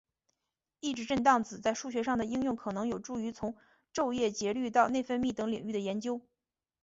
[0.79, 3.55] 抑制震荡子在数学上的应用可能有助于从
[3.93, 6.19] 昼夜节律到内分泌等领域的研究。